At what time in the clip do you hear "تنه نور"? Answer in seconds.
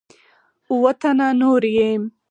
1.01-1.63